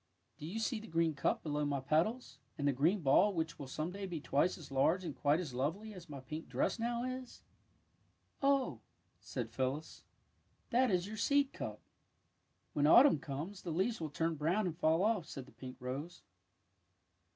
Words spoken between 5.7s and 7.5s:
as my pink dress now is?